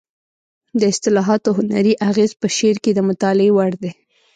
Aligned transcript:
د 0.79 0.81
اصطلاحاتو 0.91 1.49
هنري 1.57 1.93
اغېز 2.09 2.31
په 2.41 2.47
شعر 2.57 2.77
کې 2.83 2.91
د 2.93 2.99
مطالعې 3.09 3.51
وړ 3.53 3.71
دی 3.81 3.91